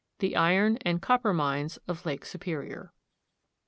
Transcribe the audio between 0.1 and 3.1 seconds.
THE IRON AND COPPER MINES OF LAKE SUPERIOR.